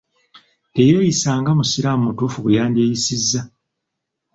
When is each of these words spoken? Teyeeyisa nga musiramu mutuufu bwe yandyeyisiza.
Teyeeyisa 0.73 1.31
nga 1.39 1.51
musiramu 1.57 2.01
mutuufu 2.05 2.37
bwe 2.41 2.55
yandyeyisiza. 2.57 3.41